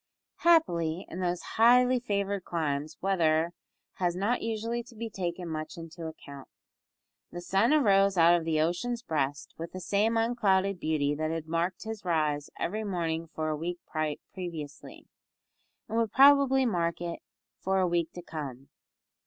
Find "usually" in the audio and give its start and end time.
4.41-4.81